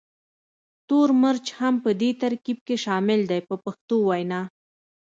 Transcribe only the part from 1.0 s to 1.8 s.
مرچ هم